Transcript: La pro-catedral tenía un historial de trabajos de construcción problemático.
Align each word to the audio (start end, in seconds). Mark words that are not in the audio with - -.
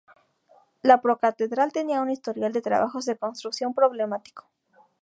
La 0.81 0.99
pro-catedral 0.99 1.71
tenía 1.71 2.01
un 2.01 2.09
historial 2.09 2.51
de 2.53 2.63
trabajos 2.63 3.05
de 3.05 3.17
construcción 3.19 3.75
problemático. 3.75 4.49